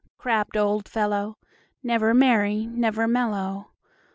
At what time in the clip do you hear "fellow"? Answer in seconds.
0.89-1.37